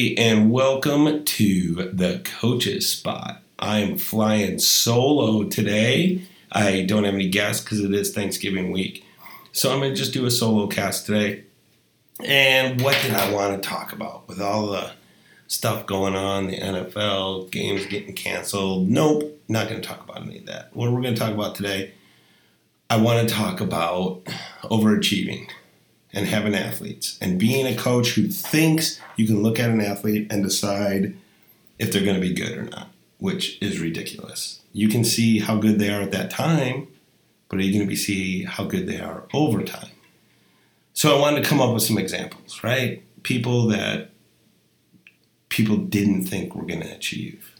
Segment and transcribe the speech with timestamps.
[0.00, 3.42] and welcome to the Coach's Spot.
[3.58, 6.22] I'm flying solo today.
[6.50, 9.04] I don't have any guests because it is Thanksgiving week.
[9.52, 11.44] So I'm going to just do a solo cast today.
[12.24, 14.92] And what did I want to talk about with all the
[15.48, 18.88] stuff going on, the NFL, games getting canceled?
[18.88, 20.74] Nope, not going to talk about any of that.
[20.74, 21.92] What we're going to talk about today,
[22.88, 24.24] I want to talk about
[24.62, 25.50] overachieving
[26.12, 30.26] and having athletes and being a coach who thinks you can look at an athlete
[30.30, 31.16] and decide
[31.78, 34.60] if they're going to be good or not, which is ridiculous.
[34.72, 36.88] You can see how good they are at that time,
[37.48, 39.90] but are you going to be see how good they are over time?
[40.92, 43.02] So I wanted to come up with some examples, right?
[43.22, 44.10] People that
[45.48, 47.54] people didn't think were going to achieve.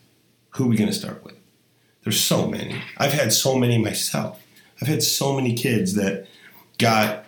[0.51, 1.35] Who are we going to start with?
[2.03, 2.81] There's so many.
[2.97, 4.43] I've had so many myself.
[4.81, 6.27] I've had so many kids that
[6.79, 7.27] got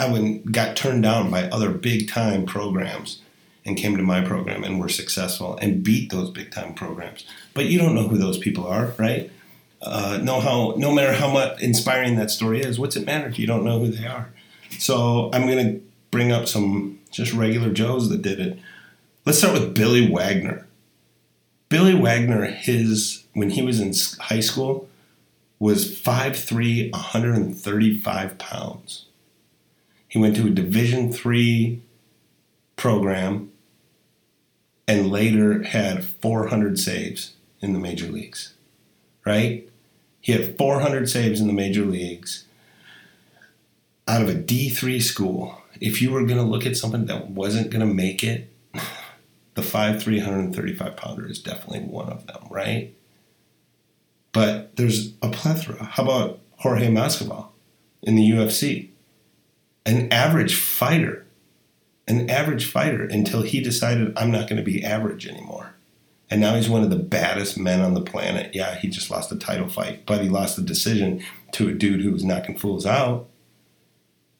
[0.00, 3.20] I went got turned down by other big time programs
[3.66, 7.26] and came to my program and were successful and beat those big time programs.
[7.52, 9.30] But you don't know who those people are, right?
[9.82, 13.38] Uh, know how no matter how much inspiring that story is, what's it matter if
[13.38, 14.30] you don't know who they are?
[14.78, 18.58] So I'm gonna bring up some just regular Joes that did it.
[19.26, 20.66] Let's start with Billy Wagner.
[21.68, 24.88] Billy Wagner, his when he was in high school,
[25.58, 29.04] was 5'3", 135 pounds.
[30.10, 31.80] He went to a Division three
[32.74, 33.52] program
[34.86, 38.52] and later had 400 saves in the major leagues.
[39.24, 39.68] Right?
[40.20, 42.44] He had 400 saves in the major leagues
[44.08, 45.62] out of a D3 school.
[45.80, 48.52] If you were going to look at something that wasn't going to make it,
[49.54, 52.92] the 5'3", 135 pounder is definitely one of them, right?
[54.32, 55.84] But there's a plethora.
[55.84, 57.46] How about Jorge Masvidal
[58.02, 58.90] in the UFC?
[59.86, 61.26] An average fighter,
[62.06, 65.74] an average fighter until he decided I'm not going to be average anymore.
[66.30, 68.54] And now he's one of the baddest men on the planet.
[68.54, 72.02] Yeah, he just lost a title fight, but he lost the decision to a dude
[72.02, 73.28] who was knocking fools out.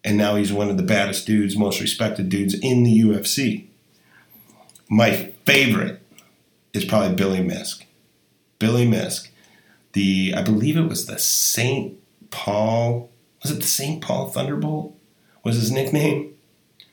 [0.04, 3.66] And now he's one of the baddest dudes, most respected dudes in the UFC.
[4.88, 6.00] My favorite
[6.72, 7.84] is probably Billy Miske.
[8.58, 9.28] Billy Miske,
[9.92, 11.98] the I believe it was the St.
[12.30, 13.10] Paul,
[13.42, 14.00] was it the St.
[14.00, 14.96] Paul Thunderbolt?
[15.50, 16.32] Was his nickname.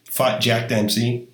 [0.05, 1.27] Fought Jack Dempsey,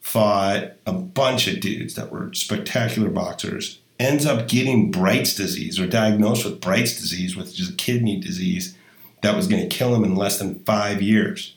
[0.00, 3.80] fought a bunch of dudes that were spectacular boxers.
[3.98, 8.76] Ends up getting Bright's disease or diagnosed with Bright's disease, which is a kidney disease
[9.22, 11.56] that was going to kill him in less than five years.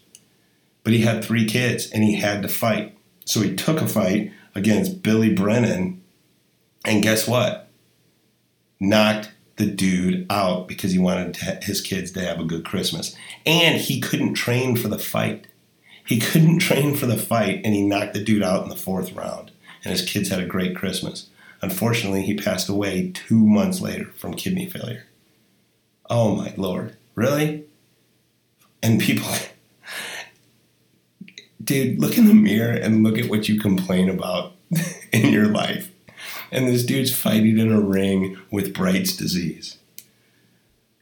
[0.84, 2.98] But he had three kids and he had to fight.
[3.26, 6.02] So he took a fight against Billy Brennan.
[6.84, 7.70] And guess what?
[8.80, 9.30] Knocked
[9.60, 13.16] the dude out because he wanted his kids to have a good Christmas.
[13.46, 15.46] And he couldn't train for the fight.
[16.06, 19.14] He couldn't train for the fight, and he knocked the dude out in the fourth
[19.14, 19.52] round.
[19.84, 21.28] And his kids had a great Christmas.
[21.62, 25.06] Unfortunately, he passed away two months later from kidney failure.
[26.10, 26.96] Oh my lord.
[27.16, 27.66] Really?
[28.82, 29.30] And people.
[31.64, 34.54] Dude, look in the mirror and look at what you complain about
[35.12, 35.92] in your life
[36.52, 39.78] and this dude's fighting in a ring with Bright's disease.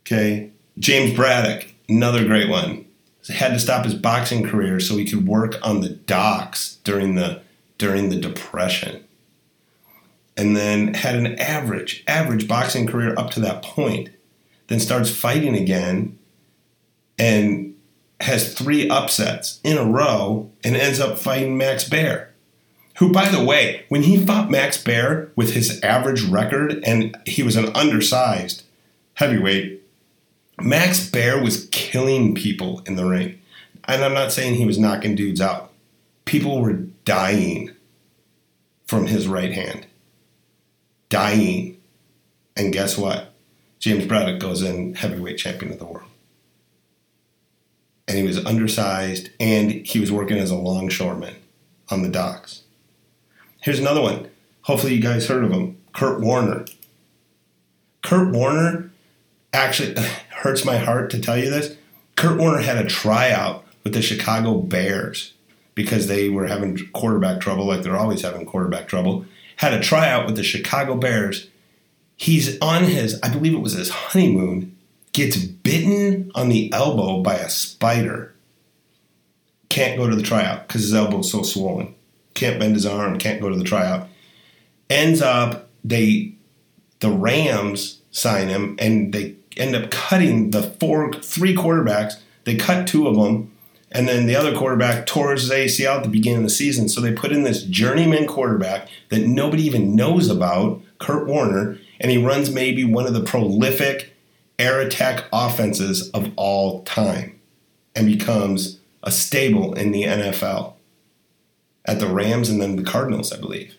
[0.01, 2.85] Okay, James Braddock, another great one,
[3.27, 7.41] had to stop his boxing career so he could work on the docks during the
[7.77, 9.03] during the depression.
[10.35, 14.09] And then had an average average boxing career up to that point.
[14.67, 16.17] Then starts fighting again
[17.17, 17.75] and
[18.19, 22.26] has three upsets in a row and ends up fighting Max Baer
[22.97, 27.43] who, by the way, when he fought Max Baer with his average record and he
[27.43, 28.63] was an undersized
[29.13, 29.83] heavyweight,
[30.59, 33.39] Max Baer was killing people in the ring.
[33.87, 35.71] And I'm not saying he was knocking dudes out.
[36.25, 36.73] People were
[37.05, 37.71] dying
[38.87, 39.85] from his right hand.
[41.09, 41.77] Dying.
[42.55, 43.31] And guess what?
[43.77, 46.09] James Braddock goes in heavyweight champion of the world.
[48.07, 51.35] And he was undersized and he was working as a longshoreman
[51.89, 52.63] on the docks.
[53.61, 54.29] Here's another one.
[54.63, 56.65] Hopefully, you guys heard of him Kurt Warner.
[58.03, 58.91] Kurt Warner
[59.53, 59.95] actually
[60.29, 61.75] hurts my heart to tell you this.
[62.15, 65.33] Kurt Warner had a tryout with the Chicago Bears
[65.75, 69.25] because they were having quarterback trouble, like they're always having quarterback trouble.
[69.57, 71.49] Had a tryout with the Chicago Bears.
[72.15, 74.75] He's on his, I believe it was his honeymoon,
[75.13, 78.33] gets bitten on the elbow by a spider.
[79.69, 81.93] Can't go to the tryout because his elbow's so swollen
[82.37, 84.07] can't bend his arm, can't go to the tryout.
[84.89, 86.33] Ends up they
[86.99, 92.19] the Rams sign him and they end up cutting the four three quarterbacks.
[92.45, 93.51] They cut two of them
[93.91, 96.89] And then the other quarterback tore his ACL at the beginning of the season.
[96.89, 102.11] So they put in this journeyman quarterback that nobody even knows about, Kurt Warner, and
[102.11, 104.13] he runs maybe one of the prolific
[104.59, 107.39] air attack offenses of all time
[107.95, 110.73] and becomes a stable in the NFL
[111.87, 113.75] at the Rams and then the Cardinals, I believe.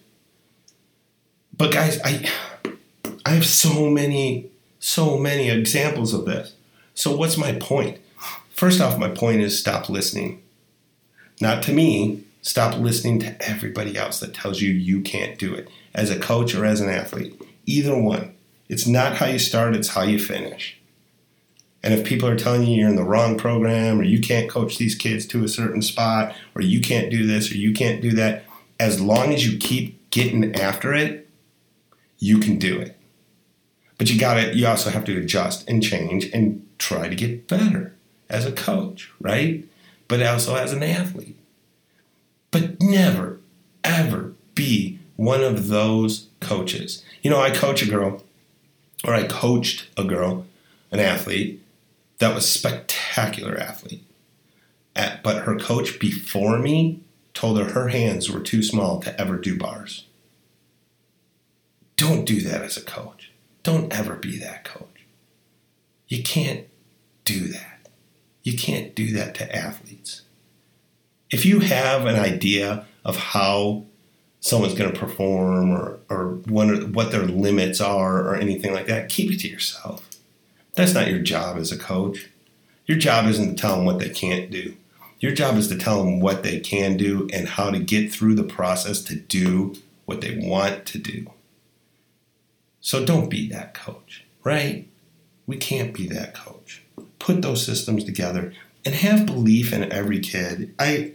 [1.57, 2.29] But guys, I
[3.25, 4.51] I have so many
[4.81, 6.55] so many examples of this.
[6.95, 7.99] So what's my point?
[8.51, 10.43] First off, my point is stop listening.
[11.41, 15.69] Not to me, stop listening to everybody else that tells you you can't do it
[15.95, 17.41] as a coach or as an athlete.
[17.67, 18.35] Either one.
[18.69, 20.78] It's not how you start, it's how you finish.
[21.83, 24.79] And if people are telling you you're in the wrong program or you can't coach
[24.79, 28.13] these kids to a certain spot or you can't do this or you can't do
[28.13, 28.45] that,
[28.81, 31.29] as long as you keep getting after it,
[32.19, 32.97] you can do it.
[33.97, 37.49] But you got to you also have to adjust and change and try to get
[37.49, 37.95] better
[38.29, 39.65] as a coach, right?
[40.07, 41.37] But also as an athlete.
[42.51, 43.41] But never,
[43.85, 47.05] ever be one of those coaches.
[47.23, 48.23] You know, I coach a girl,
[49.05, 50.47] or I coached a girl,
[50.91, 51.63] an athlete,
[52.19, 54.05] that was spectacular athlete.
[54.94, 57.00] At, but her coach before me
[57.35, 60.05] told her her hands were too small to ever do bars.
[61.97, 63.31] Don't do that as a coach.
[63.62, 65.05] Don't ever be that coach.
[66.09, 66.67] You can't
[67.25, 67.88] do that.
[68.43, 70.23] You can't do that to athletes.
[71.31, 73.85] If you have an idea of how
[74.41, 79.31] someone's going to perform or, or what their limits are or anything like that, keep
[79.31, 80.09] it to yourself.
[80.79, 82.31] That's not your job as a coach.
[82.87, 84.75] Your job isn't to tell them what they can't do.
[85.21, 88.37] Your job is to tell them what they can do and how to get through
[88.37, 89.75] the process to do
[90.07, 91.31] what they want to do.
[92.81, 94.89] So don't be that coach, right?
[95.47, 96.83] We can't be that coach
[97.19, 98.55] put those systems together
[98.85, 100.75] and have belief in every kid.
[100.79, 101.13] I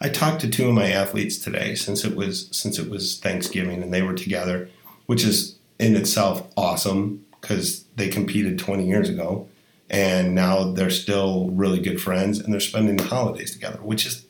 [0.00, 3.82] I talked to two of my athletes today since it was since it was Thanksgiving
[3.82, 4.70] and they were together,
[5.06, 9.48] which is in itself awesome because they competed 20 years ago
[9.88, 14.24] and now they're still really good friends and they're spending the holidays together, which is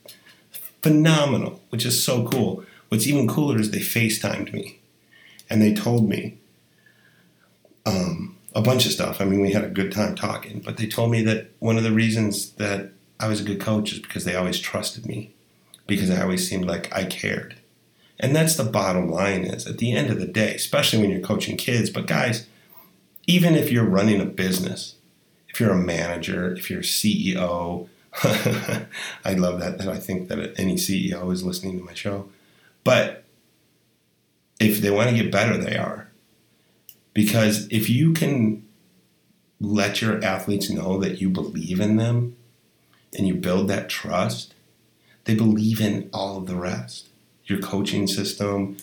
[0.82, 2.64] phenomenal, which is so cool.
[2.88, 4.80] What's even cooler is they FaceTimed me
[5.50, 6.38] and they told me
[7.84, 9.20] um, a bunch of stuff.
[9.20, 11.82] I mean, we had a good time talking, but they told me that one of
[11.82, 15.34] the reasons that I was a good coach is because they always trusted me,
[15.86, 17.56] because I always seemed like I cared.
[18.18, 21.20] And that's the bottom line is at the end of the day, especially when you're
[21.20, 22.46] coaching kids, but guys,
[23.30, 24.96] even if you're running a business,
[25.48, 27.88] if you're a manager, if you're a CEO,
[29.24, 32.28] I love that that I think that any CEO is listening to my show.
[32.82, 33.22] But
[34.58, 36.08] if they want to get better, they are.
[37.14, 38.66] Because if you can
[39.60, 42.34] let your athletes know that you believe in them
[43.16, 44.54] and you build that trust,
[45.24, 47.08] they believe in all of the rest.
[47.44, 48.76] Your coaching system,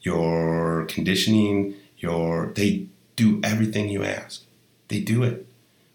[0.00, 4.42] your conditioning, your they do everything you ask.
[4.88, 5.46] They do it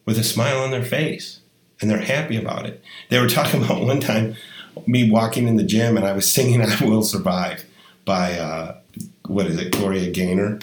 [0.05, 1.39] with a smile on their face
[1.81, 2.83] and they're happy about it.
[3.09, 4.35] They were talking about one time
[4.85, 7.65] me walking in the gym and I was singing I Will Survive
[8.03, 8.77] by uh,
[9.27, 10.59] what is it, Gloria Gaynor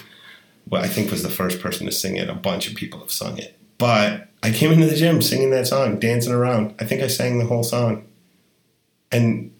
[0.65, 2.29] what I think was the first person to sing it.
[2.29, 3.57] A bunch of people have sung it.
[3.77, 6.75] But I came into the gym singing that song, dancing around.
[6.79, 8.05] I think I sang the whole song.
[9.11, 9.52] And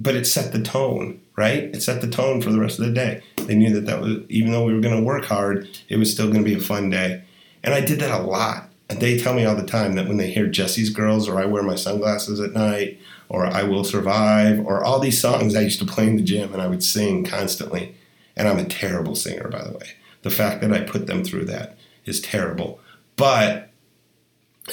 [0.00, 1.64] but it set the tone, right?
[1.64, 3.22] It set the tone for the rest of the day.
[3.36, 6.10] They knew that that was even though we were going to work hard, it was
[6.10, 7.22] still going to be a fun day.
[7.62, 8.70] And I did that a lot.
[8.88, 11.44] And they tell me all the time that when they hear Jessie's Girls or I
[11.44, 15.78] wear my sunglasses at night or I will survive or all these songs I used
[15.78, 17.94] to play in the gym and I would sing constantly.
[18.36, 19.92] And I'm a terrible singer, by the way.
[20.22, 22.80] The fact that I put them through that is terrible.
[23.16, 23.70] But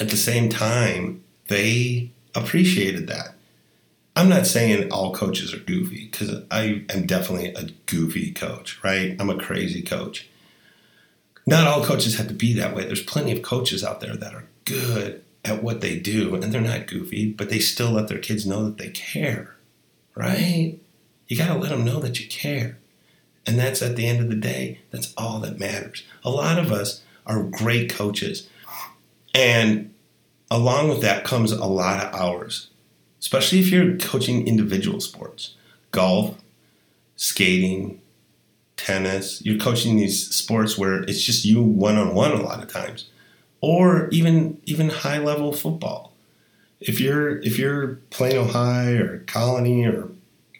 [0.00, 3.34] at the same time, they appreciated that.
[4.18, 9.14] I'm not saying all coaches are goofy because I am definitely a goofy coach, right?
[9.20, 10.28] I'm a crazy coach.
[11.46, 12.84] Not all coaches have to be that way.
[12.84, 16.60] There's plenty of coaches out there that are good at what they do and they're
[16.60, 19.54] not goofy, but they still let their kids know that they care,
[20.16, 20.80] right?
[21.28, 22.76] You got to let them know that you care.
[23.46, 26.02] And that's at the end of the day, that's all that matters.
[26.24, 28.48] A lot of us are great coaches.
[29.32, 29.94] And
[30.50, 32.70] along with that comes a lot of hours,
[33.20, 35.54] especially if you're coaching individual sports
[35.90, 36.36] golf,
[37.16, 38.00] skating,
[38.76, 39.44] tennis.
[39.44, 43.08] You're coaching these sports where it's just you one on one a lot of times,
[43.60, 46.12] or even even high level football.
[46.80, 50.08] If you're if you're Plano High or Colony or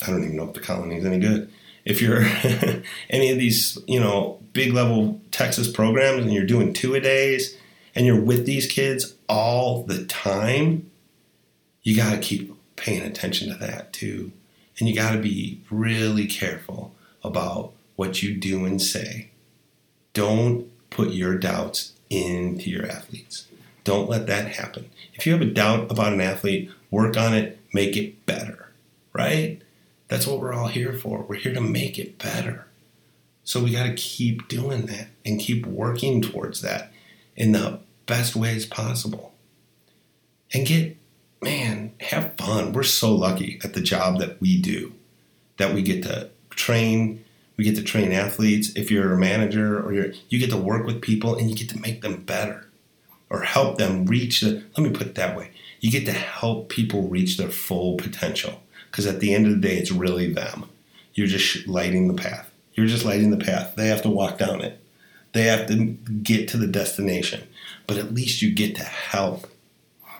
[0.02, 1.50] I don't even know if the Colony is any good,
[1.84, 2.22] if you're
[3.10, 7.56] any of these, you know, big level Texas programs and you're doing two a days
[7.94, 10.87] and you're with these kids all the time,
[11.88, 14.30] you got to keep paying attention to that too.
[14.78, 19.30] And you got to be really careful about what you do and say.
[20.12, 23.46] Don't put your doubts into your athletes.
[23.84, 24.90] Don't let that happen.
[25.14, 28.70] If you have a doubt about an athlete, work on it, make it better,
[29.14, 29.62] right?
[30.08, 31.22] That's what we're all here for.
[31.22, 32.66] We're here to make it better.
[33.44, 36.92] So we got to keep doing that and keep working towards that
[37.34, 39.32] in the best ways possible.
[40.52, 40.98] And get,
[41.40, 42.72] man, have fun.
[42.72, 44.94] We're so lucky at the job that we do
[45.56, 47.24] that we get to train,
[47.56, 48.70] we get to train athletes.
[48.76, 51.68] If you're a manager or you're, you get to work with people and you get
[51.70, 52.68] to make them better
[53.30, 55.50] or help them reach the, let me put it that way.
[55.80, 59.68] You get to help people reach their full potential because at the end of the
[59.68, 60.68] day, it's really them.
[61.14, 62.50] You're just lighting the path.
[62.74, 63.74] You're just lighting the path.
[63.76, 64.80] They have to walk down it.
[65.32, 65.84] They have to
[66.22, 67.46] get to the destination.
[67.86, 69.48] But at least you get to help.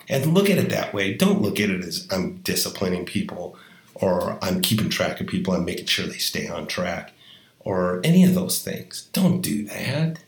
[0.09, 1.15] And look at it that way.
[1.15, 3.57] Don't look at it as I'm disciplining people
[3.95, 5.55] or I'm keeping track of people.
[5.55, 7.13] I'm making sure they stay on track
[7.61, 9.09] or any of those things.
[9.13, 10.21] Don't do that.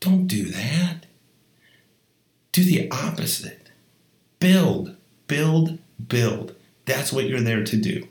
[0.00, 1.06] Don't do that.
[2.50, 3.70] Do the opposite.
[4.40, 4.96] Build,
[5.26, 6.54] build, build.
[6.84, 8.08] That's what you're there to do.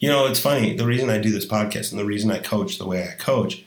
[0.00, 0.76] You know, it's funny.
[0.76, 3.64] The reason I do this podcast and the reason I coach the way I coach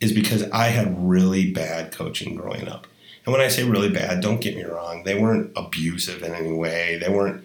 [0.00, 2.86] is because I had really bad coaching growing up.
[3.24, 6.52] And when I say really bad, don't get me wrong, they weren't abusive in any
[6.52, 6.98] way.
[6.98, 7.44] They weren't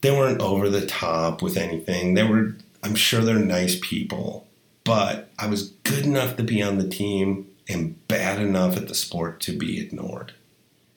[0.00, 2.14] they weren't over the top with anything.
[2.14, 4.46] They were I'm sure they're nice people,
[4.84, 8.94] but I was good enough to be on the team and bad enough at the
[8.94, 10.32] sport to be ignored.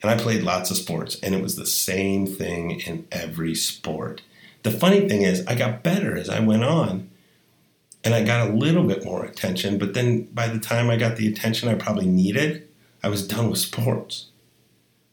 [0.02, 4.20] And I played lots of sports, and it was the same thing in every sport.
[4.62, 7.10] The funny thing is, I got better as I went on,
[8.04, 9.78] and I got a little bit more attention.
[9.78, 12.67] But then by the time I got the attention I probably needed,
[13.02, 14.26] I was done with sports,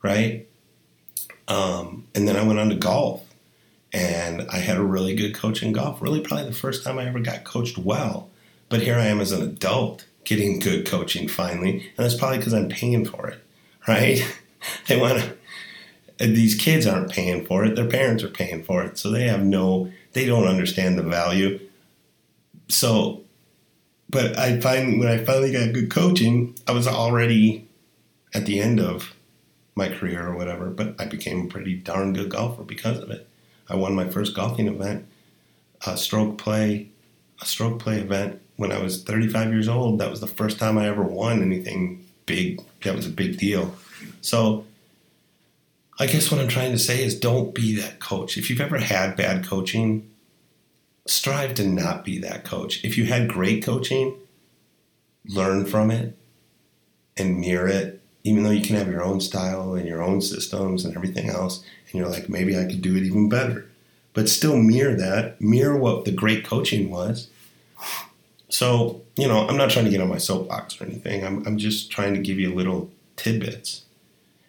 [0.02, 0.48] right?
[1.48, 3.24] Um, and then I went on to golf,
[3.94, 6.02] and I had a really good coach in golf.
[6.02, 8.30] Really, probably the first time I ever got coached well.
[8.70, 12.54] But here I am as an adult getting good coaching finally, and that's probably because
[12.54, 13.40] I'm paying for it,
[13.88, 14.22] right?
[14.88, 15.36] they want to
[16.18, 19.44] these kids aren't paying for it their parents are paying for it so they have
[19.44, 21.60] no they don't understand the value
[22.70, 23.22] so
[24.10, 27.65] but i find when i finally got good coaching i was already
[28.36, 29.16] at the end of
[29.76, 33.28] my career or whatever but i became a pretty darn good golfer because of it.
[33.68, 35.06] I won my first golfing event
[35.88, 36.90] a stroke play
[37.42, 40.00] a stroke play event when i was 35 years old.
[40.00, 42.62] That was the first time i ever won anything big.
[42.84, 43.76] That was a big deal.
[44.22, 44.66] So
[46.00, 48.38] I guess what I'm trying to say is don't be that coach.
[48.38, 50.10] If you've ever had bad coaching,
[51.08, 52.84] strive to not be that coach.
[52.84, 54.16] If you had great coaching,
[55.26, 56.18] learn from it
[57.16, 60.84] and mirror it, even though you can have your own style and your own systems
[60.84, 61.64] and everything else.
[61.86, 63.66] And you're like, maybe I could do it even better.
[64.14, 67.30] But still mirror that, mirror what the great coaching was.
[68.50, 71.26] So, you know, I'm not trying to get on my soapbox or anything.
[71.26, 73.86] I'm, I'm just trying to give you little tidbits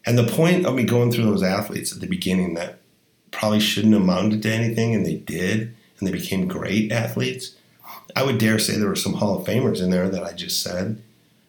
[0.07, 2.79] and the point of me going through those athletes at the beginning that
[3.33, 7.57] probably shouldn't have amounted to anything, and they did, and they became great athletes.
[8.15, 10.63] I would dare say there were some Hall of Famers in there that I just
[10.63, 11.03] said.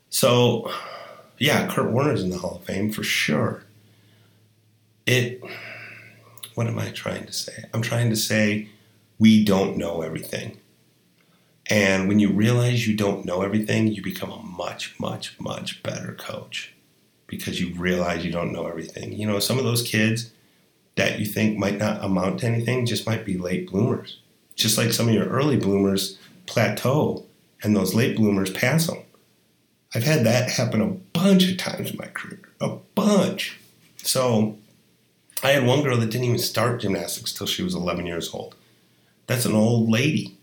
[0.10, 0.72] So,
[1.38, 3.64] yeah, Kurt Warner's in the Hall of Fame for sure.
[5.06, 5.42] It,
[6.56, 7.66] what am I trying to say?
[7.74, 8.70] I'm trying to say
[9.20, 10.58] we don't know everything.
[11.70, 16.14] And when you realize you don't know everything, you become a much, much, much better
[16.14, 16.74] coach
[17.28, 19.14] because you realize you don't know everything.
[19.14, 20.32] You know, some of those kids
[20.96, 24.20] that you think might not amount to anything just might be late bloomers.
[24.56, 27.26] Just like some of your early bloomers plateau
[27.62, 29.04] and those late bloomers pass them.
[29.96, 33.60] I've had that happen a bunch of times in my career, a bunch.
[33.98, 34.58] So
[35.44, 38.56] I had one girl that didn't even start gymnastics till she was 11 years old.
[39.28, 40.38] That's an old lady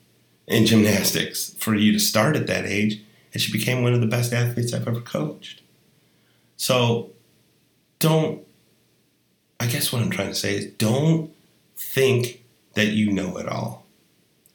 [0.46, 4.06] in gymnastics for you to start at that age, and she became one of the
[4.06, 5.62] best athletes I've ever coached.
[6.56, 7.10] So
[7.98, 8.42] don't,
[9.58, 11.30] I guess what I'm trying to say is don't
[11.76, 12.42] think
[12.74, 13.86] that you know it all.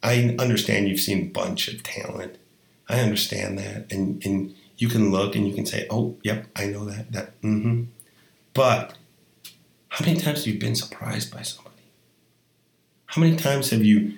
[0.02, 2.36] I understand you've seen a bunch of talent.
[2.88, 3.92] I understand that.
[3.92, 7.12] And, and you can look and you can say, oh, yep, I know that.
[7.12, 7.84] That, mm-hmm.
[8.54, 8.94] But
[9.90, 11.76] how many times have you been surprised by somebody?
[13.04, 14.16] How many times have you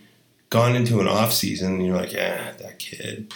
[0.50, 3.34] gone into an off season and you're like, yeah, that kid,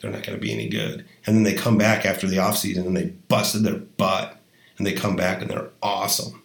[0.00, 1.06] they're not going to be any good.
[1.26, 4.36] And then they come back after the off season and they busted their butt
[4.76, 6.42] and they come back and they're awesome.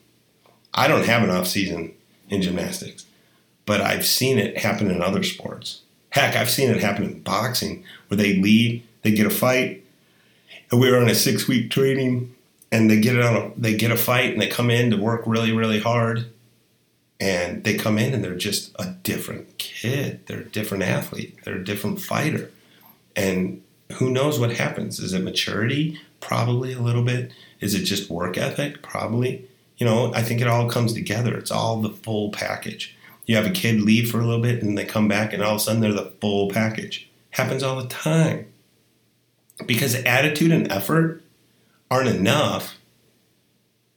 [0.73, 1.93] I don't have an off season
[2.29, 3.05] in gymnastics,
[3.65, 5.81] but I've seen it happen in other sports.
[6.11, 9.80] Heck, I've seen it happen in boxing where they lead, they get a fight,
[10.71, 12.33] and we were on a six week training,
[12.71, 14.97] and they get it on a they get a fight and they come in to
[14.97, 16.25] work really really hard,
[17.19, 20.25] and they come in and they're just a different kid.
[20.25, 21.37] They're a different athlete.
[21.43, 22.49] They're a different fighter.
[23.15, 23.61] And
[23.93, 24.99] who knows what happens?
[24.99, 25.99] Is it maturity?
[26.19, 27.31] Probably a little bit.
[27.59, 28.81] Is it just work ethic?
[28.81, 29.47] Probably.
[29.77, 31.35] You know, I think it all comes together.
[31.37, 32.95] It's all the full package.
[33.25, 35.55] You have a kid leave for a little bit and they come back and all
[35.55, 37.09] of a sudden they're the full package.
[37.31, 38.47] Happens all the time.
[39.65, 41.24] Because attitude and effort
[41.89, 42.77] aren't enough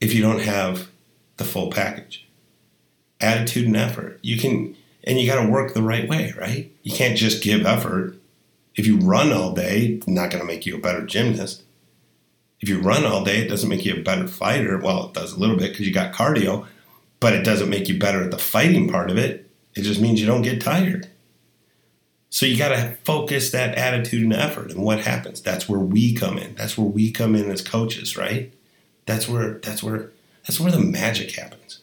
[0.01, 0.89] if you don't have
[1.37, 2.25] the full package
[3.21, 4.19] attitude and effort.
[4.23, 6.71] You can, and you got to work the right way, right?
[6.83, 8.17] You can't just give effort.
[8.77, 11.63] If you run all day, it's not going to make you a better gymnast.
[12.61, 14.79] If you run all day, it doesn't make you a better fighter.
[14.79, 16.67] Well, it does a little bit because you got cardio,
[17.21, 19.51] but it doesn't make you better at the fighting part of it.
[19.75, 21.09] It just means you don't get tired.
[22.35, 24.71] So you got to focus that attitude and effort.
[24.73, 25.41] And what happens?
[25.41, 26.57] That's where we come in.
[26.57, 28.53] That's where we come in as coaches, right?
[29.07, 30.11] That's where that's where
[30.45, 31.81] that's where the magic happens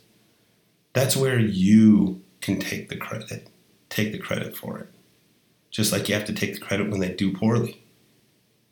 [0.93, 3.47] that's where you can take the credit,
[3.89, 4.87] take the credit for it.
[5.69, 7.81] Just like you have to take the credit when they do poorly.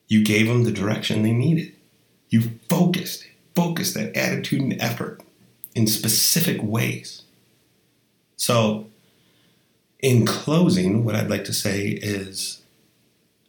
[0.07, 1.73] You gave them the direction they needed.
[2.29, 5.21] You focused, focused that attitude and effort
[5.75, 7.23] in specific ways.
[8.35, 8.88] So,
[9.99, 12.61] in closing, what I'd like to say is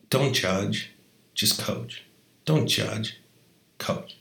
[0.09, 0.91] don't judge,
[1.35, 2.05] just coach.
[2.45, 3.19] Don't judge,
[3.79, 4.17] coach.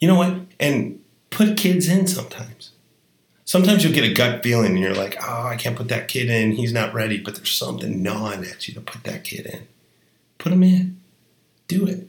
[0.00, 0.40] You know what?
[0.60, 2.72] And put kids in sometimes
[3.48, 6.28] sometimes you'll get a gut feeling and you're like, oh, I can't put that kid
[6.28, 6.52] in.
[6.52, 7.18] He's not ready.
[7.18, 9.66] But there's something gnawing at you to put that kid in.
[10.36, 11.00] Put him in.
[11.66, 12.08] Do it.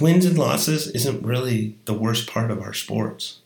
[0.00, 3.40] Wins and losses isn't really the worst part of our sports.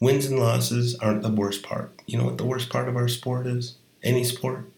[0.00, 1.92] Wins and losses aren't the worst part.
[2.06, 3.76] You know what the worst part of our sport is?
[4.02, 4.70] Any sport?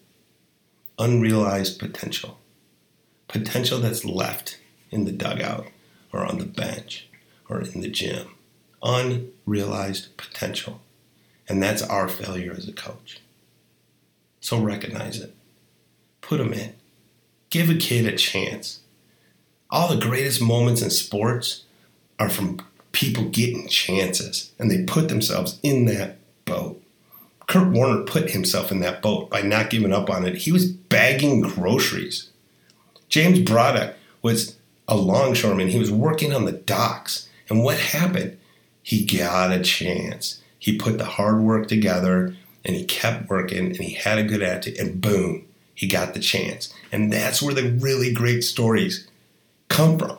[0.98, 2.38] Unrealized potential.
[3.28, 4.58] Potential that's left
[4.90, 5.66] in the dugout
[6.12, 7.08] or on the bench
[7.48, 8.36] or in the gym
[8.86, 10.80] unrealized potential.
[11.48, 13.20] And that's our failure as a coach.
[14.40, 15.34] So recognize it.
[16.20, 16.74] Put them in.
[17.50, 18.80] Give a kid a chance.
[19.70, 21.64] All the greatest moments in sports
[22.18, 22.60] are from
[22.96, 26.82] people getting chances and they put themselves in that boat.
[27.46, 30.38] Kurt Warner put himself in that boat by not giving up on it.
[30.38, 32.30] He was bagging groceries.
[33.10, 34.56] James Braddock was
[34.88, 35.68] a longshoreman.
[35.68, 37.28] He was working on the docks.
[37.50, 38.38] And what happened?
[38.82, 40.40] he got a chance.
[40.60, 44.42] He put the hard work together and he kept working and he had a good
[44.42, 46.72] attitude and boom, he got the chance.
[46.92, 49.08] And that's where the really great stories
[49.68, 50.18] come from.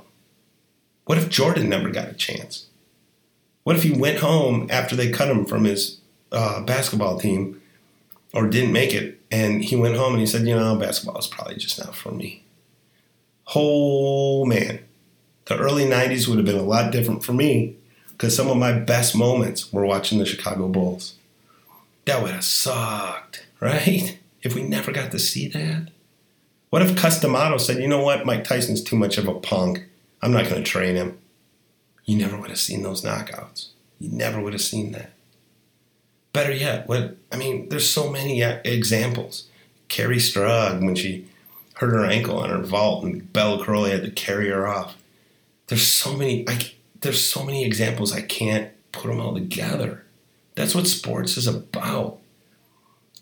[1.29, 2.67] Jordan never got a chance?
[3.63, 5.99] What if he went home after they cut him from his
[6.31, 7.61] uh, basketball team
[8.33, 11.27] or didn't make it and he went home and he said, you know, basketball is
[11.27, 12.43] probably just not for me.
[13.55, 14.79] Oh man,
[15.45, 17.75] the early 90s would have been a lot different for me
[18.11, 21.15] because some of my best moments were watching the Chicago Bulls.
[22.05, 24.17] That would have sucked, right?
[24.41, 25.89] If we never got to see that.
[26.69, 29.85] What if Cus D'Amato said, you know what, Mike Tyson's too much of a punk.
[30.21, 31.17] I'm not going to train him.
[32.05, 33.69] You never would have seen those knockouts.
[33.99, 35.11] You never would have seen that.
[36.33, 39.47] Better yet, what I mean, there's so many examples.
[39.89, 41.27] Kerri Strug, when she
[41.75, 44.97] hurt her ankle on her vault and Bela Karolyi had to carry her off.
[45.67, 46.47] There's so many.
[46.47, 50.03] I, there's so many examples I can't put them all together.
[50.55, 52.19] That's what sports is about.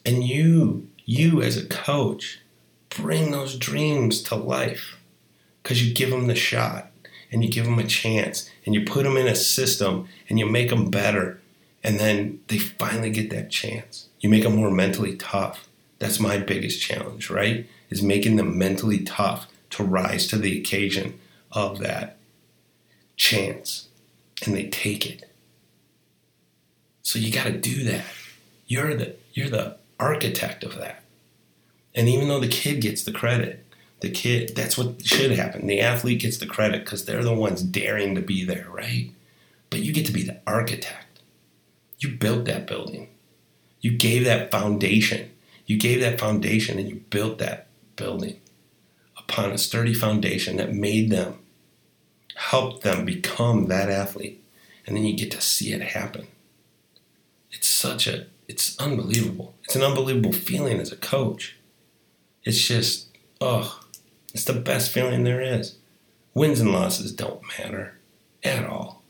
[0.05, 2.39] And you, you as a coach,
[2.89, 4.97] bring those dreams to life
[5.65, 6.91] because you give them the shot
[7.31, 10.45] and you give them a chance and you put them in a system and you
[10.45, 11.41] make them better.
[11.83, 14.07] And then they finally get that chance.
[14.19, 15.67] You make them more mentally tough.
[15.97, 17.67] That's my biggest challenge, right?
[17.89, 21.19] Is making them mentally tough to rise to the occasion
[21.51, 22.17] of that
[23.15, 23.87] chance
[24.45, 25.27] and they take it.
[27.01, 28.05] So you got to do that.
[28.67, 31.01] You're the you're the architect of that.
[31.95, 33.64] And even though the kid gets the credit,
[34.05, 35.67] the kid that's what should happen.
[35.67, 39.11] The athlete gets the credit cuz they're the ones daring to be there, right?
[39.69, 41.19] But you get to be the architect.
[41.99, 43.09] You built that building.
[43.81, 45.31] You gave that foundation.
[45.65, 48.39] You gave that foundation and you built that building
[49.17, 51.39] upon a sturdy foundation that made them
[52.35, 54.43] help them become that athlete.
[54.85, 56.27] And then you get to see it happen.
[57.51, 59.55] It's such a, it's unbelievable.
[59.63, 61.55] It's an unbelievable feeling as a coach.
[62.43, 63.07] It's just,
[63.41, 63.79] oh,
[64.35, 65.77] it's the best feeling there is.
[66.35, 67.97] Wins and losses don't matter
[68.43, 69.01] at all.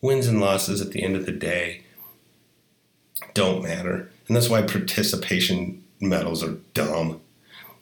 [0.00, 1.82] Wins and losses at the end of the day
[3.34, 4.10] don't matter.
[4.26, 7.20] And that's why participation medals are dumb.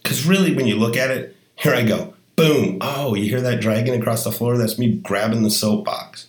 [0.02, 3.60] Because really, when you look at it, here I go boom, oh, you hear that
[3.60, 4.56] dragging across the floor?
[4.56, 6.26] That's me grabbing the soapbox.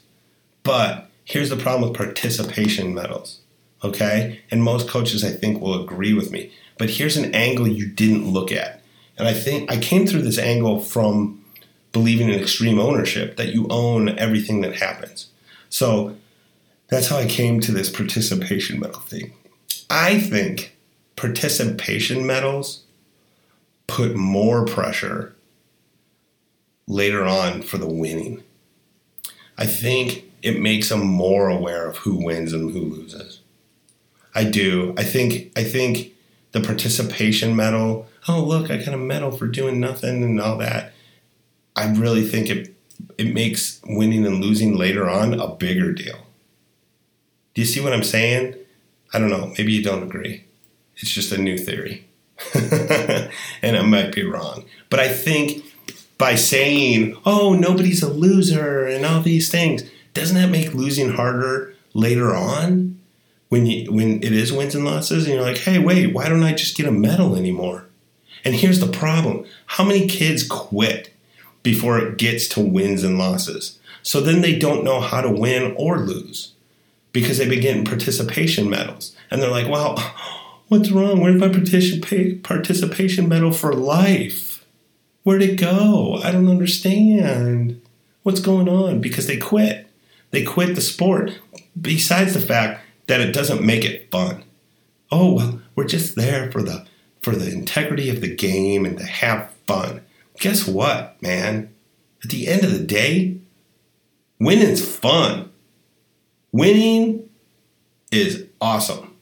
[0.61, 3.39] But Here's the problem with participation medals,
[3.83, 4.41] okay?
[4.51, 6.51] And most coaches, I think, will agree with me.
[6.77, 8.81] But here's an angle you didn't look at.
[9.17, 11.43] And I think I came through this angle from
[11.91, 15.27] believing in extreme ownership, that you own everything that happens.
[15.69, 16.17] So
[16.87, 19.33] that's how I came to this participation medal thing.
[19.89, 20.75] I think
[21.15, 22.83] participation medals
[23.87, 25.35] put more pressure
[26.87, 28.43] later on for the winning.
[29.57, 33.39] I think it makes them more aware of who wins and who loses.
[34.33, 34.95] I do.
[34.97, 36.12] I think I think
[36.53, 40.93] the participation medal, oh look, I got a medal for doing nothing and all that.
[41.75, 42.73] I really think it
[43.17, 46.17] it makes winning and losing later on a bigger deal.
[47.53, 48.55] Do you see what I'm saying?
[49.13, 49.53] I don't know.
[49.57, 50.45] Maybe you don't agree.
[50.97, 52.07] It's just a new theory.
[53.61, 54.65] and I might be wrong.
[54.89, 55.63] But I think
[56.17, 61.75] by saying, oh, nobody's a loser and all these things, doesn't that make losing harder
[61.93, 62.99] later on?
[63.53, 66.41] When you when it is wins and losses, and you're like, hey, wait, why don't
[66.41, 67.85] I just get a medal anymore?
[68.43, 69.45] And here's the problem.
[69.67, 71.13] How many kids quit
[71.61, 73.77] before it gets to wins and losses?
[74.01, 76.53] So then they don't know how to win or lose
[77.11, 79.15] because they begin participation medals.
[79.29, 79.97] And they're like, well,
[80.69, 81.21] what's wrong?
[81.21, 84.65] Where's my participation medal for life?
[85.21, 86.19] Where'd it go?
[86.23, 87.79] I don't understand.
[88.23, 88.99] What's going on?
[88.99, 89.87] Because they quit.
[90.31, 91.33] They quit the sport.
[91.79, 94.43] Besides the fact that it doesn't make it fun.
[95.11, 96.85] Oh, well, we're just there for the
[97.21, 100.01] for the integrity of the game and to have fun.
[100.39, 101.73] Guess what, man?
[102.23, 103.37] At the end of the day,
[104.39, 105.51] winning's fun.
[106.51, 107.29] Winning
[108.11, 109.15] is awesome.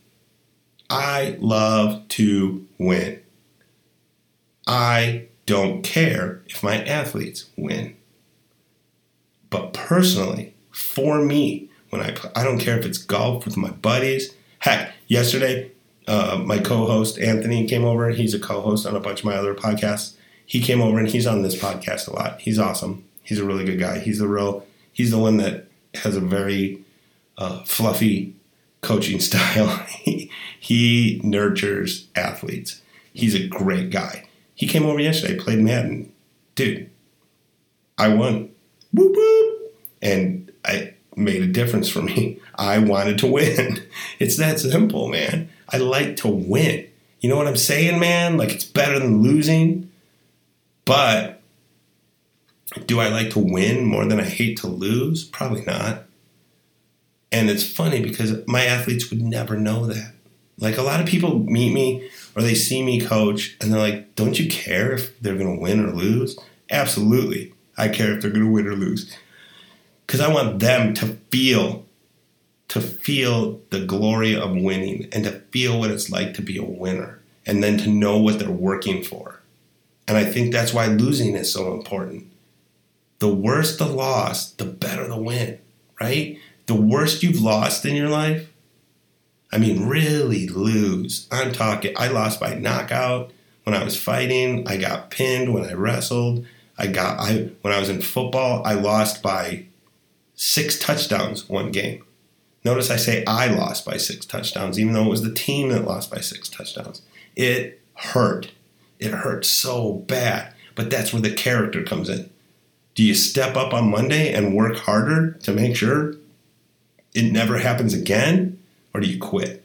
[0.90, 3.22] I love to win.
[4.68, 7.96] I don't care if my athletes win.
[9.50, 13.70] But personally, for me, when I play, I don't care if it's golf with my
[13.70, 14.34] buddies.
[14.60, 15.72] Heck, yesterday,
[16.08, 18.10] uh, my co-host Anthony came over.
[18.10, 20.16] He's a co-host on a bunch of my other podcasts.
[20.46, 22.42] He came over and he's on this podcast a lot.
[22.42, 23.06] He's awesome.
[23.24, 24.00] He's a really good guy.
[24.00, 24.66] He's the real.
[24.92, 26.84] He's the one that has a very
[27.38, 28.36] uh, fluffy
[28.82, 29.86] coaching style.
[30.60, 32.82] he, nurtures athletes.
[33.14, 34.26] He's a great guy.
[34.56, 36.12] He came over yesterday, played Madden.
[36.56, 36.90] Dude,
[37.98, 38.50] I won.
[38.94, 39.74] Whoop whoop.
[40.02, 42.40] And I made a difference for me.
[42.56, 43.84] I wanted to win.
[44.20, 45.50] It's that simple, man.
[45.68, 46.88] I like to win.
[47.22, 48.38] You know what I'm saying, man?
[48.38, 49.92] Like it's better than losing.
[50.86, 51.42] But
[52.86, 55.24] do I like to win more than I hate to lose?
[55.24, 56.06] Probably not.
[57.32, 60.14] And it's funny because my athletes would never know that.
[60.60, 64.16] Like a lot of people meet me or they see me coach and they're like,
[64.16, 66.38] don't you care if they're going to win or lose?
[66.70, 67.54] Absolutely.
[67.78, 69.16] I care if they're going to win or lose.
[70.12, 71.86] Because I want them to feel
[72.68, 76.64] to feel the glory of winning and to feel what it's like to be a
[76.64, 79.40] winner and then to know what they're working for.
[80.10, 82.28] And I think that's why losing is so important.
[83.20, 85.60] The worse the loss, the better the win,
[86.02, 86.38] right?
[86.66, 88.50] the worst you've lost in your life,
[89.52, 91.28] I mean, really lose.
[91.32, 93.32] I'm talking, I lost by knockout
[93.64, 94.68] when I was fighting.
[94.68, 96.46] I got pinned when I wrestled.
[96.78, 99.66] I got, I, when I was in football, I lost by
[100.42, 102.04] six touchdowns one game.
[102.66, 105.86] Notice I say I lost by six touchdowns, even though it was the team that
[105.86, 107.04] lost by six touchdowns.
[107.36, 108.52] It hurt.
[108.98, 110.52] It hurt so bad.
[110.74, 112.32] But that's where the character comes in.
[112.96, 116.16] Do you step up on Monday and work harder to make sure
[117.14, 118.60] it never happens again,
[118.96, 119.64] or do you quit?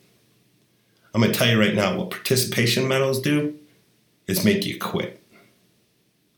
[1.15, 3.59] I'm going to tell you right now what participation medals do
[4.27, 5.23] is make you quit.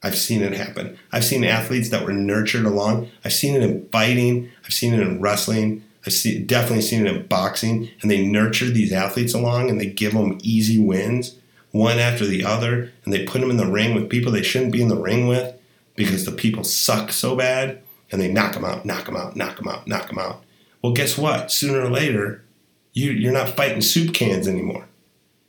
[0.02, 0.96] I've seen it happen.
[1.12, 3.11] I've seen athletes that were nurtured along.
[3.24, 4.50] I've seen it in fighting.
[4.64, 5.84] I've seen it in wrestling.
[6.06, 7.90] I've see, definitely seen it in boxing.
[8.00, 11.37] And they nurture these athletes along and they give them easy wins,
[11.72, 12.92] one after the other.
[13.04, 15.26] And they put them in the ring with people they shouldn't be in the ring
[15.26, 15.54] with
[15.96, 17.82] because the people suck so bad.
[18.11, 20.42] And they knock them out, knock them out, knock them out, knock them out.
[20.80, 21.50] Well, guess what?
[21.50, 22.44] Sooner or later,
[22.92, 24.87] you, you're not fighting soup cans anymore.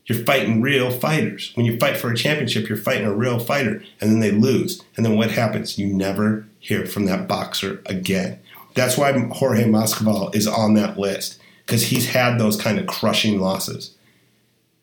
[0.10, 1.52] You're fighting real fighters.
[1.54, 4.84] When you fight for a championship, you're fighting a real fighter, and then they lose.
[4.98, 5.78] And then what happens?
[5.78, 8.40] You never hear from that boxer again.
[8.74, 13.40] That's why Jorge Masvidal is on that list because he's had those kind of crushing
[13.40, 13.96] losses.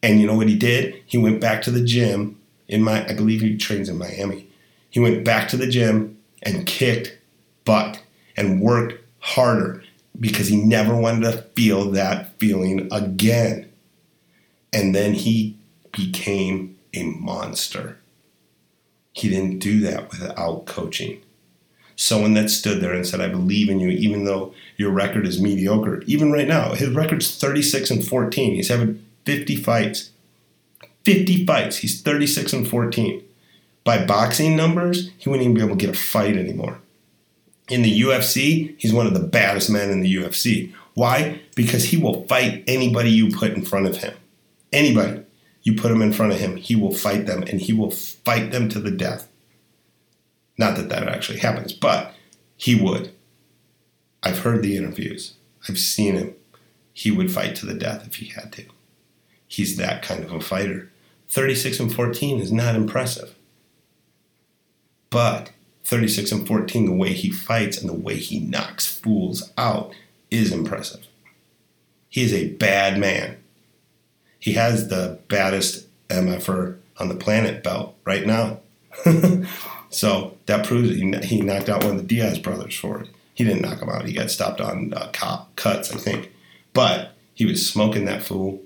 [0.00, 1.02] And you know what he did?
[1.06, 4.48] He went back to the gym in my, I believe he trains in Miami.
[4.90, 7.18] He went back to the gym and kicked
[7.64, 8.00] butt
[8.36, 9.82] and worked harder
[10.20, 13.72] because he never wanted to feel that feeling again.
[14.72, 15.56] And then he
[15.92, 17.98] became a monster.
[19.12, 21.22] He didn't do that without coaching.
[21.96, 25.40] someone that stood there and said, I believe in you, even though your record is
[25.40, 26.02] mediocre.
[26.06, 28.54] Even right now, his record's 36 and 14.
[28.54, 30.10] He's having 50 fights.
[31.04, 31.78] 50 fights.
[31.78, 33.22] He's 36 and 14.
[33.82, 36.78] By boxing numbers, he wouldn't even be able to get a fight anymore.
[37.68, 40.72] In the UFC, he's one of the baddest men in the UFC.
[40.94, 41.40] Why?
[41.54, 44.14] Because he will fight anybody you put in front of him.
[44.76, 45.22] Anybody
[45.62, 48.52] you put him in front of him, he will fight them and he will fight
[48.52, 49.26] them to the death.
[50.58, 52.12] Not that that actually happens, but
[52.56, 53.10] he would.
[54.22, 55.34] I've heard the interviews.
[55.66, 56.34] I've seen him.
[56.92, 58.64] He would fight to the death if he had to.
[59.48, 60.92] He's that kind of a fighter.
[61.30, 63.34] 36 and 14 is not impressive.
[65.08, 65.52] But
[65.84, 69.94] 36 and 14, the way he fights and the way he knocks fools out
[70.30, 71.06] is impressive.
[72.10, 73.38] He is a bad man.
[74.46, 78.60] He has the baddest MFR on the planet belt right now.
[79.88, 81.24] So that proves it.
[81.24, 83.08] He, knocked out one of the Diaz brothers for it.
[83.32, 84.04] He didn't knock him out.
[84.04, 86.32] He got stopped on uh, cop cuts, I think.
[86.74, 88.62] But he was smoking that fool.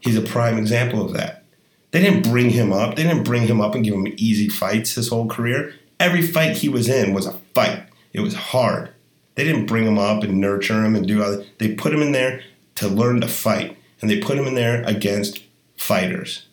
[0.00, 1.44] He's a prime example of that.
[1.90, 2.94] They didn't bring him up.
[2.94, 5.74] They didn't bring him up and give him easy fights his whole career.
[5.98, 7.82] Every fight he was in was a fight.
[8.12, 8.90] It was hard.
[9.34, 11.44] They didn't bring him up and nurture him and do other.
[11.58, 12.42] They put him in there
[12.76, 15.42] to learn to fight, and they put him in there against
[15.78, 16.44] fighters.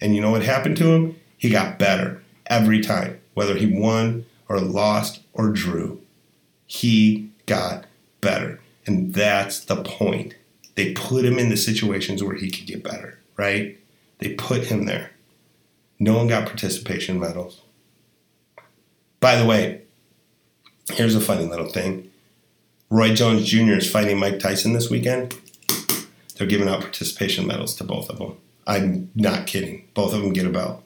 [0.00, 1.14] And you know what happened to him?
[1.38, 6.02] He got better every time, whether he won or lost or drew.
[6.66, 7.84] He got
[8.20, 8.58] better.
[8.86, 10.34] And that's the point.
[10.74, 13.78] They put him in the situations where he could get better, right?
[14.18, 15.12] They put him there.
[16.00, 17.60] No one got participation medals.
[19.20, 19.82] By the way,
[20.90, 22.10] here's a funny little thing
[22.90, 23.74] Roy Jones Jr.
[23.74, 25.36] is fighting Mike Tyson this weekend.
[26.36, 28.36] They're giving out participation medals to both of them.
[28.66, 29.88] I'm not kidding.
[29.94, 30.82] Both of them get a belt.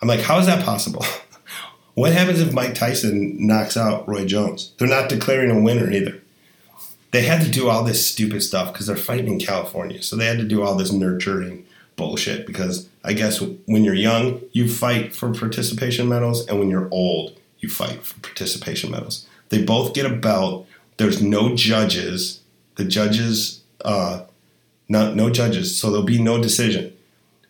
[0.00, 1.04] I'm like, how is that possible?
[1.94, 4.72] what happens if Mike Tyson knocks out Roy Jones?
[4.78, 6.20] They're not declaring a winner either.
[7.10, 10.02] They had to do all this stupid stuff because they're fighting in California.
[10.02, 11.64] So they had to do all this nurturing
[11.96, 16.88] bullshit because I guess when you're young, you fight for participation medals, and when you're
[16.90, 19.26] old, you fight for participation medals.
[19.48, 20.66] They both get a belt.
[20.98, 22.40] There's no judges.
[22.76, 24.22] The judges, uh,
[24.88, 26.92] not no judges, so there'll be no decision.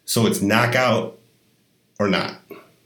[0.05, 1.19] So it's knockout
[1.99, 2.41] or not.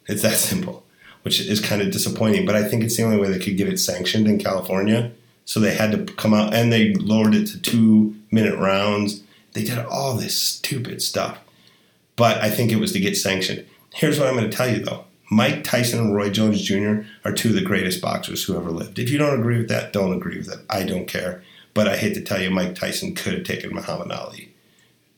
[0.07, 0.85] It's that simple,
[1.23, 2.47] which is kind of disappointing.
[2.47, 5.13] But I think it's the only way they could get it sanctioned in California.
[5.45, 9.23] So they had to come out and they lowered it to two minute rounds.
[9.53, 11.39] They did all this stupid stuff.
[12.17, 13.67] But I think it was to get sanctioned.
[13.95, 17.01] Here's what I'm going to tell you though Mike Tyson and Roy Jones Jr.
[17.25, 18.99] are two of the greatest boxers who ever lived.
[18.99, 20.61] If you don't agree with that, don't agree with it.
[20.69, 21.43] I don't care.
[21.75, 24.53] But I hate to tell you, Mike Tyson could have taken Muhammad Ali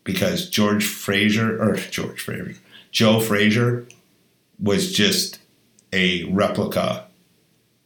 [0.04, 2.54] because George Frazier, or George Frazier,
[2.92, 3.86] Joe Frazier
[4.60, 5.40] was just
[5.92, 7.06] a replica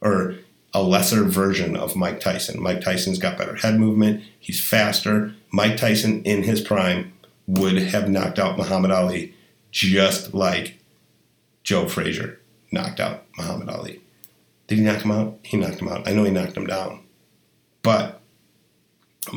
[0.01, 0.35] or
[0.73, 2.61] a lesser version of Mike Tyson.
[2.61, 5.33] Mike Tyson's got better head movement, he's faster.
[5.51, 7.11] Mike Tyson in his prime
[7.47, 9.33] would have knocked out Muhammad Ali
[9.71, 10.79] just like
[11.63, 12.39] Joe Frazier
[12.71, 14.01] knocked out Muhammad Ali.
[14.67, 15.39] Did he knock him out?
[15.41, 16.07] He knocked him out.
[16.07, 17.01] I know he knocked him down.
[17.81, 18.18] But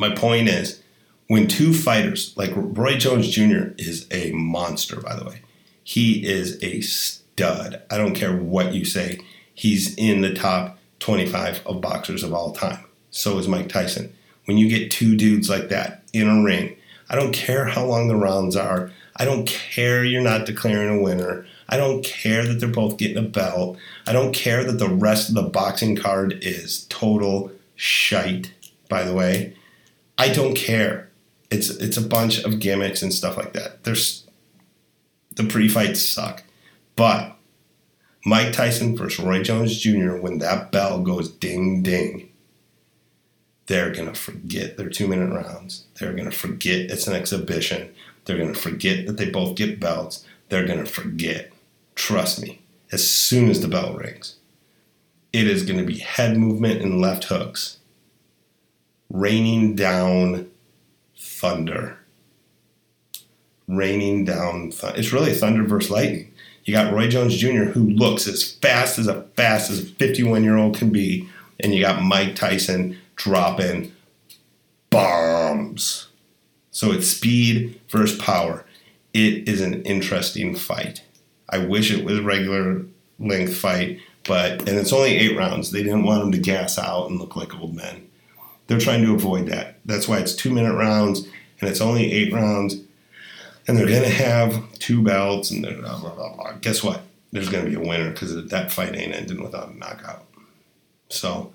[0.03, 0.81] my point is,
[1.27, 3.71] when two fighters, like Roy Jones Jr.
[3.77, 5.39] is a monster, by the way.
[5.81, 7.81] He is a stud.
[7.89, 9.21] I don't care what you say.
[9.53, 12.83] He's in the top 25 of boxers of all time.
[13.11, 14.13] So is Mike Tyson.
[14.43, 16.75] When you get two dudes like that in a ring,
[17.09, 18.91] I don't care how long the rounds are.
[19.15, 21.45] I don't care you're not declaring a winner.
[21.69, 23.77] I don't care that they're both getting a belt.
[24.05, 28.51] I don't care that the rest of the boxing card is total shite,
[28.89, 29.55] by the way.
[30.17, 31.09] I don't care.
[31.49, 33.83] It's it's a bunch of gimmicks and stuff like that.
[33.83, 34.25] There's
[35.35, 36.43] the pre-fights suck.
[36.95, 37.35] But
[38.25, 42.29] Mike Tyson versus Roy Jones Jr., when that bell goes ding ding,
[43.65, 45.85] they're to forget their two minute rounds.
[45.99, 47.93] They're to forget it's an exhibition.
[48.25, 50.25] They're to forget that they both get belts.
[50.49, 51.51] They're to forget.
[51.95, 54.35] Trust me, as soon as the bell rings,
[55.31, 57.79] it is to be head movement and left hooks,
[59.13, 60.49] raining down
[61.15, 61.97] thunder
[63.67, 64.71] raining down.
[64.95, 66.31] It's really thunder versus lightning.
[66.65, 70.43] You got Roy Jones Jr., who looks as fast as a fast as a 51
[70.43, 71.27] year old can be,
[71.59, 73.91] and you got Mike Tyson dropping
[74.89, 76.07] bombs.
[76.71, 78.65] So it's speed versus power.
[79.13, 81.03] It is an interesting fight.
[81.49, 82.85] I wish it was a regular
[83.19, 85.71] length fight, but and it's only eight rounds.
[85.71, 88.07] They didn't want them to gas out and look like old men.
[88.67, 89.79] They're trying to avoid that.
[89.85, 91.27] That's why it's two minute rounds
[91.59, 92.75] and it's only eight rounds
[93.67, 96.53] and they're going to have two belts and blah, blah, blah, blah.
[96.61, 99.77] guess what there's going to be a winner because that fight ain't ending without a
[99.77, 100.25] knockout.
[101.09, 101.53] So,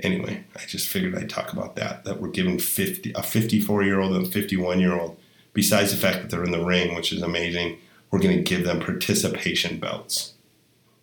[0.00, 2.04] anyway, I just figured I'd talk about that.
[2.04, 5.16] That we're giving 50, a 54 year old and a 51 year old,
[5.52, 7.78] besides the fact that they're in the ring, which is amazing,
[8.10, 10.34] we're going to give them participation belts.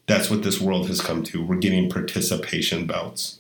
[0.06, 1.44] That's what this world has come to.
[1.44, 3.40] We're getting participation belts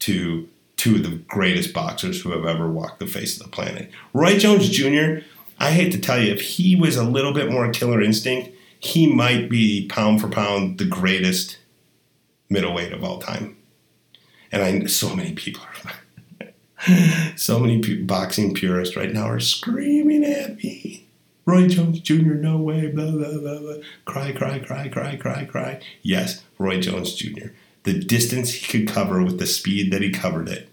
[0.00, 3.90] to two of the greatest boxers who have ever walked the face of the planet.
[4.12, 5.24] Roy Jones Jr.,
[5.58, 9.06] I hate to tell you, if he was a little bit more killer instinct, he
[9.06, 11.58] might be pound for pound the greatest
[12.50, 13.56] middleweight of all time.
[14.52, 15.92] And I so many people are
[17.36, 21.06] so many boxing purists right now are screaming at me.
[21.46, 22.34] Roy Jones Jr.
[22.34, 22.88] No way.
[22.88, 23.76] Blah blah blah blah.
[24.04, 25.80] Cry cry cry cry cry cry.
[26.02, 27.48] Yes, Roy Jones Jr.
[27.86, 30.68] The distance he could cover with the speed that he covered it,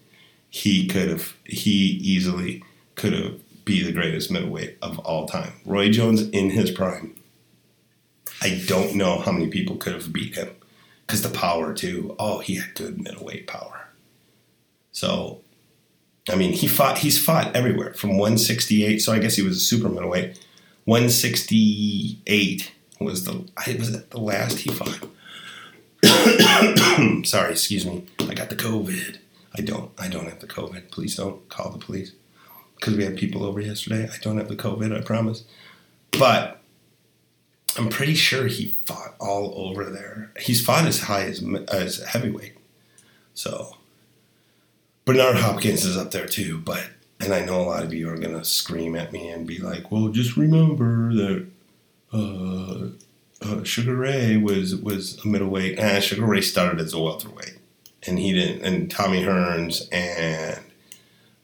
[0.50, 1.36] he could have.
[1.46, 2.64] He easily
[2.96, 5.54] could have be the greatest middleweight of all time.
[5.66, 7.16] Roy Jones in his prime
[8.44, 10.50] I don't know how many people could have beat him
[11.06, 12.14] because the power too.
[12.20, 13.88] Oh, he had good middleweight power.
[14.92, 15.40] So,
[16.30, 16.98] I mean, he fought.
[16.98, 19.00] He's fought everywhere from 168.
[19.00, 20.40] So I guess he was a super middleweight.
[20.86, 23.46] 168 was the
[23.78, 25.08] was the last he fought.
[27.24, 28.06] Sorry, excuse me.
[28.20, 29.18] I got the COVID.
[29.56, 29.92] I don't.
[29.98, 30.92] I don't have the COVID.
[30.92, 32.12] Please don't call the police
[32.76, 34.10] because we had people over yesterday.
[34.12, 34.98] I don't have the COVID.
[34.98, 35.44] I promise.
[36.12, 36.62] But
[37.78, 40.32] I'm pretty sure he fought all over there.
[40.40, 42.58] He's fought as high as as heavyweight.
[43.34, 43.78] So
[45.06, 46.86] Bernard Hopkins is up there too, but
[47.20, 49.92] and I know a lot of you are gonna scream at me and be like,
[49.92, 51.48] "Well, just remember that
[52.12, 52.90] uh,
[53.46, 55.80] uh, Sugar Ray was was a middleweight.
[55.80, 57.58] Ah, Sugar Ray started as a welterweight,
[58.08, 58.64] and he didn't.
[58.64, 60.60] And Tommy Hearns and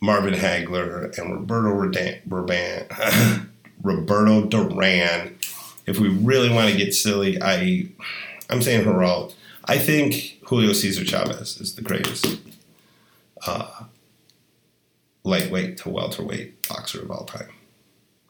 [0.01, 3.49] Marvin Hagler and Roberto Rodan,
[3.83, 5.35] Roberto Duran
[5.89, 7.87] if we really want to get silly, I
[8.49, 9.33] I'm saying Gerald.
[9.65, 12.39] I think Julio Cesar Chavez is the greatest
[13.45, 13.85] uh,
[15.23, 17.49] lightweight to welterweight boxer of all time.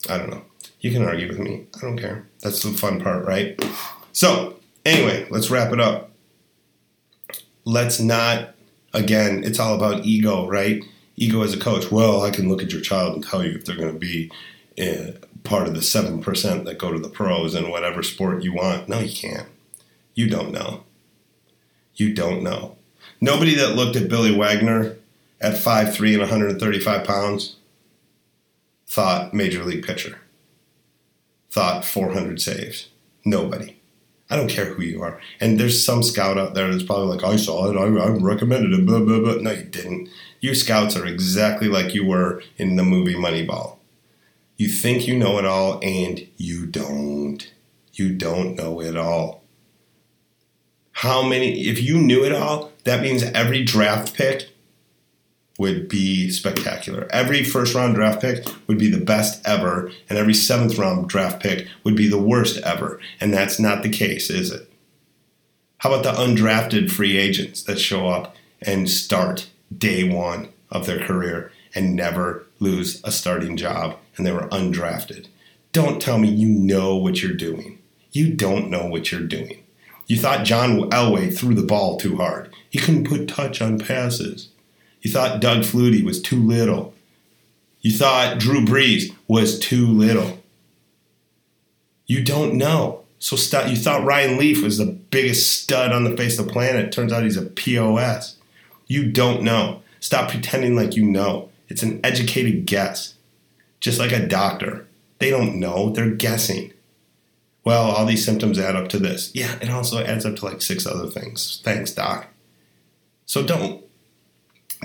[0.10, 0.45] I don't know.
[0.79, 1.67] You can argue with me.
[1.77, 2.25] I don't care.
[2.41, 3.61] That's the fun part, right?
[4.13, 6.11] So, anyway, let's wrap it up.
[7.65, 8.55] Let's not,
[8.93, 10.83] again, it's all about ego, right?
[11.17, 11.91] Ego as a coach.
[11.91, 14.31] Well, I can look at your child and tell you if they're going to be
[14.79, 15.11] uh,
[15.43, 18.87] part of the 7% that go to the pros in whatever sport you want.
[18.87, 19.47] No, you can't.
[20.15, 20.83] You don't know.
[21.95, 22.77] You don't know.
[23.19, 24.95] Nobody that looked at Billy Wagner
[25.41, 27.57] at 5'3 and 135 pounds
[28.87, 30.19] thought major league pitcher,
[31.49, 32.89] thought 400 saves.
[33.25, 33.75] Nobody.
[34.29, 35.19] I don't care who you are.
[35.39, 38.73] And there's some scout out there that's probably like, I saw it, I, I recommended
[38.73, 39.41] it, blah, blah, blah.
[39.41, 40.09] No, you didn't.
[40.39, 43.77] You scouts are exactly like you were in the movie Moneyball.
[44.57, 47.51] You think you know it all, and you don't.
[47.93, 49.43] You don't know it all.
[50.91, 54.49] How many, if you knew it all, that means every draft pick
[55.60, 57.08] would be spectacular.
[57.12, 61.39] Every first round draft pick would be the best ever, and every seventh round draft
[61.39, 63.00] pick would be the worst ever.
[63.22, 64.67] And that's not the case, is it?
[65.80, 71.00] How about the undrafted free agents that show up and start day one of their
[71.00, 75.28] career and never lose a starting job and they were undrafted.
[75.72, 77.80] Don't tell me you know what you're doing.
[78.12, 79.63] You don't know what you're doing.
[80.08, 82.54] You thought John Elway threw the ball too hard.
[82.69, 84.48] He couldn't put touch on passes.
[85.01, 86.93] You thought Doug Flutie was too little.
[87.81, 90.39] You thought Drew Brees was too little.
[92.05, 93.03] You don't know.
[93.19, 96.51] So st- you thought Ryan Leaf was the biggest stud on the face of the
[96.51, 96.91] planet.
[96.91, 98.35] Turns out he's a POS.
[98.88, 99.81] You don't know.
[99.99, 101.49] Stop pretending like you know.
[101.67, 103.13] It's an educated guess
[103.79, 104.88] just like a doctor.
[105.19, 106.73] They don't know, they're guessing.
[107.63, 109.31] Well, all these symptoms add up to this.
[109.33, 111.62] Yeah, it also adds up to like six other things.
[111.63, 112.27] Thanks, doc.
[113.25, 113.83] So don't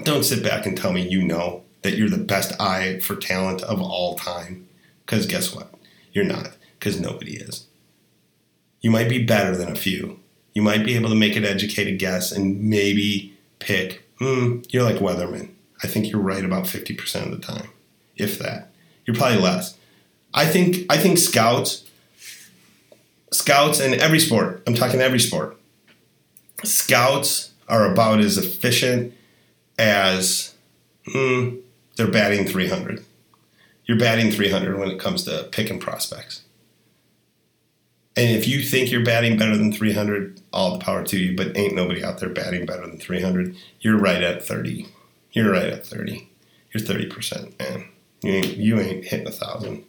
[0.03, 3.63] don't sit back and tell me you know that you're the best eye for talent
[3.63, 4.69] of all time.
[5.05, 5.73] Because guess what?
[6.13, 7.67] You're not, because nobody is.
[8.81, 10.19] You might be better than a few.
[10.53, 14.97] You might be able to make an educated guess and maybe pick, hmm, you're like
[14.97, 15.51] Weatherman.
[15.83, 17.69] I think you're right about 50% of the time,
[18.17, 18.71] if that.
[19.05, 19.77] You're probably less.
[20.33, 21.85] I think I think scouts,
[23.31, 24.63] scouts in every sport.
[24.67, 25.59] I'm talking every sport.
[26.65, 29.15] Scouts are about as efficient
[29.79, 30.55] as
[31.07, 31.57] hmm,
[31.97, 33.05] they're batting 300.
[33.87, 36.43] You're batting 300 when it comes to picking prospects.
[38.17, 41.57] And if you think you're batting better than 300, all the power to you, but
[41.57, 43.57] ain't nobody out there batting better than 300.
[43.81, 44.87] You're right at 30.
[45.33, 46.29] You're right at 30.
[46.73, 47.89] You're 30%, man.
[48.23, 49.85] You ain't, you ain't hitting a thousand.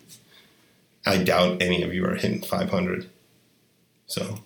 [1.05, 3.09] I doubt any of you are hitting 500.
[4.07, 4.39] So,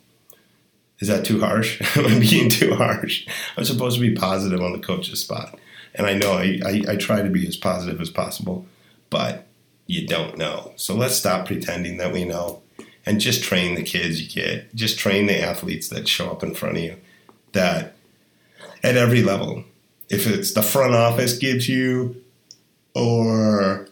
[1.00, 1.82] Is that too harsh?
[1.98, 3.26] Am I being too harsh?
[3.58, 5.58] I'm supposed to be positive on the coach's spot.
[5.96, 8.66] And I know I, I, I try to be as positive as possible,
[9.10, 9.48] but
[9.88, 10.74] you don't know.
[10.76, 12.62] So let's stop pretending that we know
[13.06, 14.74] and just train the kids you get.
[14.76, 16.98] Just train the athletes that show up in front of you
[17.54, 17.96] that
[18.84, 19.64] at every level.
[20.10, 22.24] If it's the front office gives you
[22.94, 23.88] or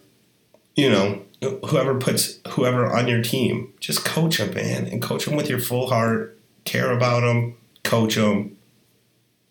[0.78, 1.20] you know,
[1.68, 5.58] whoever puts whoever on your team, just coach them, man, and coach them with your
[5.58, 6.37] full heart.
[6.68, 8.56] Care about them, coach them.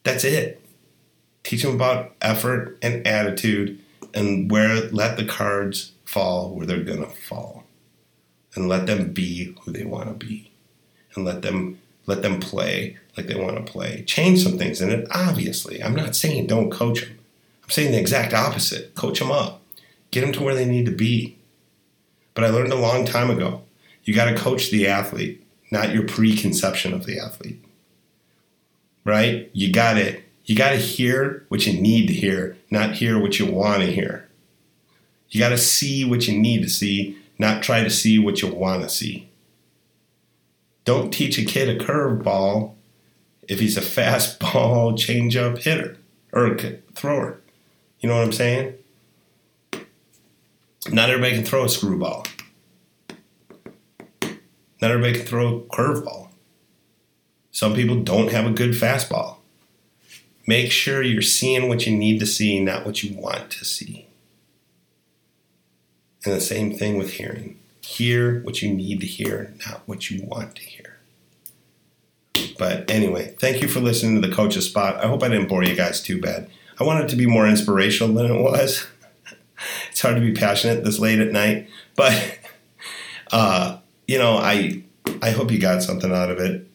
[0.03, 0.61] That's it.
[1.43, 3.79] Teach them about effort and attitude,
[4.13, 7.63] and where let the cards fall where they're gonna fall,
[8.55, 10.51] and let them be who they want to be,
[11.15, 14.03] and let them let them play like they want to play.
[14.03, 15.07] Change some things in it.
[15.11, 17.19] Obviously, I'm not saying don't coach them.
[17.63, 18.95] I'm saying the exact opposite.
[18.95, 19.61] Coach them up
[20.11, 21.37] get them to where they need to be.
[22.33, 23.63] But I learned a long time ago
[24.03, 27.63] you got to coach the athlete, not your preconception of the athlete.
[29.03, 29.49] Right?
[29.53, 30.23] You got it.
[30.45, 33.91] You got to hear what you need to hear, not hear what you want to
[33.91, 34.29] hear.
[35.29, 38.47] You got to see what you need to see, not try to see what you
[38.47, 39.27] want to see.
[40.85, 42.75] Don't teach a kid a curveball
[43.47, 45.97] if he's a fastball changeup hitter
[46.31, 46.57] or
[46.93, 47.41] thrower.
[47.99, 48.75] You know what I'm saying?
[50.89, 52.26] Not everybody can throw a screwball.
[54.81, 56.29] Not everybody can throw a curveball.
[57.51, 59.37] Some people don't have a good fastball.
[60.45, 64.07] Make sure you're seeing what you need to see, not what you want to see.
[66.23, 67.59] And the same thing with hearing.
[67.81, 70.97] Hear what you need to hear, not what you want to hear.
[72.57, 75.03] But anyway, thank you for listening to the coach's spot.
[75.03, 76.49] I hope I didn't bore you guys too bad.
[76.79, 78.87] I wanted it to be more inspirational than it was.
[79.89, 82.39] it's hard to be passionate this late at night, but
[83.31, 83.77] uh,
[84.07, 84.83] you know, I
[85.21, 86.67] I hope you got something out of it.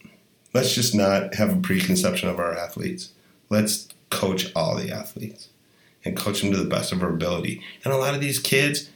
[0.55, 3.12] Let's just not have a preconception of our athletes.
[3.49, 5.49] Let's coach all the athletes
[6.05, 7.62] and coach them to the best of our ability.
[7.85, 8.91] And a lot of these kids,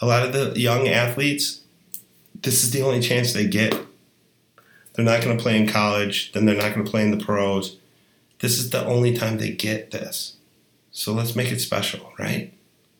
[0.00, 1.62] a lot of the young athletes,
[2.42, 3.74] this is the only chance they get.
[4.94, 7.24] They're not going to play in college, then they're not going to play in the
[7.24, 7.78] pros.
[8.40, 10.36] This is the only time they get this.
[10.90, 12.52] So let's make it special, right?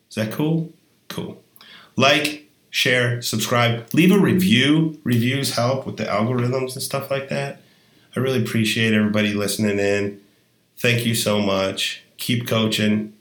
[0.08, 0.72] Is that cool?
[1.08, 1.42] Cool.
[1.96, 2.41] Like,
[2.72, 4.98] share, subscribe, leave a review.
[5.04, 7.60] Reviews help with the algorithms and stuff like that.
[8.16, 10.20] I really appreciate everybody listening in.
[10.78, 12.02] Thank you so much.
[12.16, 13.12] Keep coaching.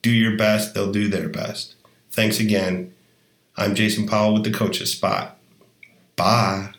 [0.00, 1.74] Do your best, they'll do their best.
[2.10, 2.94] Thanks again.
[3.56, 5.36] I'm Jason Powell with the Coach's Spot.
[6.16, 6.73] Bye.